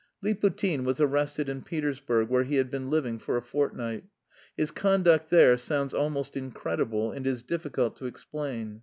Liputin 0.23 0.83
was 0.83 0.99
arrested 0.99 1.47
in 1.47 1.61
Petersburg, 1.61 2.27
where 2.27 2.43
he 2.43 2.55
had 2.55 2.71
been 2.71 2.89
living 2.89 3.19
for 3.19 3.37
a 3.37 3.41
fortnight. 3.43 4.03
His 4.57 4.71
conduct 4.71 5.29
there 5.29 5.57
sounds 5.57 5.93
almost 5.93 6.35
incredible 6.35 7.11
and 7.11 7.27
is 7.27 7.43
difficult 7.43 7.97
to 7.97 8.07
explain. 8.07 8.79